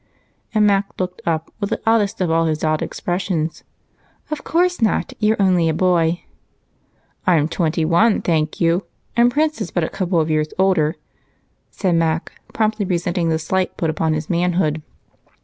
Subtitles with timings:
[0.51, 3.63] And Mac looked up with the oddest of all his odd expressions.
[4.31, 6.23] "Of course not you're only a boy."
[7.27, 8.85] "I'm twenty one, thank you,
[9.15, 10.95] and Prince is but a couple of years older,"
[11.69, 14.81] said Mac, promptly resenting the slight put upon his manhood.